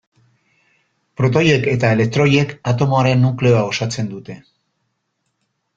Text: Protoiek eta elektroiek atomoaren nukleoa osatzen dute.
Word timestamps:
Protoiek 1.21 1.69
eta 1.73 1.91
elektroiek 1.97 2.57
atomoaren 2.73 3.23
nukleoa 3.27 3.63
osatzen 3.75 4.13
dute. 4.17 4.41